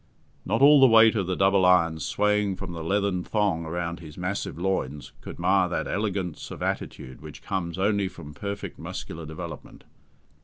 [0.45, 4.17] Not all the weight of the double irons swaying from the leathern thong around his
[4.17, 9.83] massive loins, could mar that elegance of attitude which comes only from perfect muscular development.